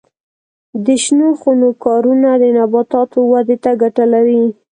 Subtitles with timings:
[0.85, 4.43] د شنو خونو کارونه د نباتاتو ودې ته ګټه لري.